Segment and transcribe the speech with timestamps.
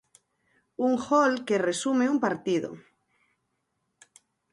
[0.85, 2.69] Un gol que resume un partido.